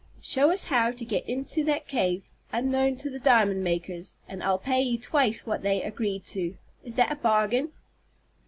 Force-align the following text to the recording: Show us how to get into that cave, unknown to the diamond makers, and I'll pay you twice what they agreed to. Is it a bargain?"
Show 0.23 0.49
us 0.51 0.63
how 0.63 0.89
to 0.89 1.05
get 1.05 1.29
into 1.29 1.63
that 1.65 1.87
cave, 1.87 2.27
unknown 2.51 2.95
to 2.95 3.09
the 3.11 3.19
diamond 3.19 3.63
makers, 3.63 4.15
and 4.27 4.43
I'll 4.43 4.57
pay 4.57 4.81
you 4.81 4.97
twice 4.97 5.45
what 5.45 5.61
they 5.61 5.83
agreed 5.83 6.25
to. 6.33 6.57
Is 6.83 6.97
it 6.97 7.11
a 7.11 7.15
bargain?" 7.15 7.71